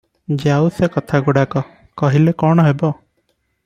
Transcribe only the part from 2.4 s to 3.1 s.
କଣ ହେବ?